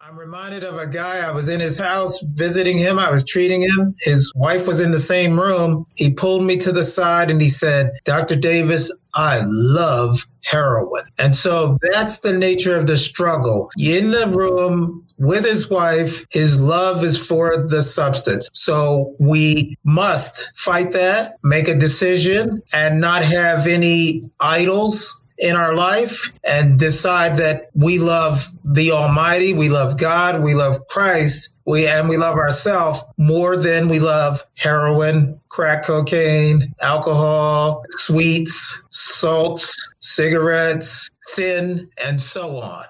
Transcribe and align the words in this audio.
I'm 0.00 0.16
reminded 0.16 0.62
of 0.62 0.78
a 0.78 0.86
guy. 0.86 1.28
I 1.28 1.32
was 1.32 1.48
in 1.48 1.58
his 1.58 1.76
house 1.76 2.22
visiting 2.22 2.78
him. 2.78 3.00
I 3.00 3.10
was 3.10 3.24
treating 3.24 3.62
him. 3.62 3.96
His 4.00 4.32
wife 4.36 4.68
was 4.68 4.80
in 4.80 4.92
the 4.92 4.98
same 4.98 5.38
room. 5.38 5.86
He 5.96 6.14
pulled 6.14 6.44
me 6.44 6.56
to 6.58 6.70
the 6.70 6.84
side 6.84 7.32
and 7.32 7.42
he 7.42 7.48
said, 7.48 7.90
Dr. 8.04 8.36
Davis, 8.36 8.96
I 9.14 9.40
love 9.44 10.24
heroin. 10.44 11.02
And 11.18 11.34
so 11.34 11.78
that's 11.82 12.20
the 12.20 12.32
nature 12.32 12.76
of 12.76 12.86
the 12.86 12.96
struggle. 12.96 13.70
In 13.76 14.12
the 14.12 14.28
room 14.28 15.04
with 15.18 15.44
his 15.44 15.68
wife, 15.68 16.24
his 16.30 16.62
love 16.62 17.02
is 17.02 17.18
for 17.18 17.66
the 17.66 17.82
substance. 17.82 18.48
So 18.52 19.16
we 19.18 19.76
must 19.84 20.52
fight 20.56 20.92
that, 20.92 21.38
make 21.42 21.66
a 21.66 21.74
decision, 21.74 22.62
and 22.72 23.00
not 23.00 23.24
have 23.24 23.66
any 23.66 24.22
idols 24.38 25.17
in 25.38 25.56
our 25.56 25.74
life 25.74 26.32
and 26.44 26.78
decide 26.78 27.36
that 27.36 27.70
we 27.74 27.98
love 27.98 28.48
the 28.64 28.90
Almighty, 28.90 29.52
we 29.52 29.68
love 29.68 29.96
God, 29.96 30.42
we 30.42 30.54
love 30.54 30.86
Christ, 30.88 31.56
we 31.64 31.86
and 31.86 32.08
we 32.08 32.16
love 32.16 32.36
ourselves 32.36 33.04
more 33.18 33.56
than 33.56 33.88
we 33.88 34.00
love 34.00 34.42
heroin, 34.56 35.40
crack 35.48 35.84
cocaine, 35.84 36.74
alcohol, 36.80 37.84
sweets, 37.90 38.82
salts, 38.90 39.76
cigarettes, 40.00 41.10
sin, 41.20 41.88
and 42.02 42.20
so 42.20 42.58
on. 42.60 42.84